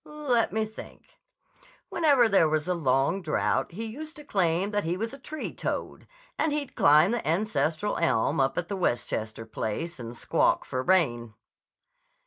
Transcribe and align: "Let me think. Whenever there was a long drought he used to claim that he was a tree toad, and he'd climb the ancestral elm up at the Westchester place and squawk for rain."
"Let 0.03 0.51
me 0.51 0.65
think. 0.65 1.19
Whenever 1.89 2.27
there 2.27 2.49
was 2.49 2.67
a 2.67 2.73
long 2.73 3.21
drought 3.21 3.73
he 3.73 3.85
used 3.85 4.15
to 4.15 4.23
claim 4.23 4.71
that 4.71 4.83
he 4.83 4.97
was 4.97 5.13
a 5.13 5.19
tree 5.19 5.53
toad, 5.53 6.07
and 6.39 6.51
he'd 6.51 6.73
climb 6.73 7.11
the 7.11 7.27
ancestral 7.27 7.97
elm 7.99 8.39
up 8.39 8.57
at 8.57 8.67
the 8.67 8.75
Westchester 8.75 9.45
place 9.45 9.99
and 9.99 10.17
squawk 10.17 10.65
for 10.65 10.81
rain." 10.81 11.35